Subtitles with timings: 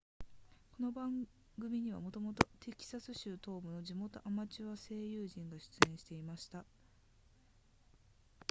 [0.71, 1.27] この番
[1.59, 6.65] 組にはもともとテキサス州東部の地元アマチュア声優陣が出演していました